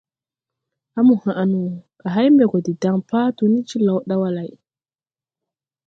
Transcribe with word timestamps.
A 0.97 0.99
mo 1.07 1.13
haʼ 1.23 1.43
no, 1.51 1.59
à 2.05 2.07
hay 2.13 2.27
mbɛ 2.33 2.43
gɔ 2.51 2.57
de 2.65 2.71
daŋ 2.81 2.95
Patu 3.09 3.43
ni 3.51 3.59
jlaw 3.69 3.99
ɗawa 4.07 4.27
lay!». 4.37 4.51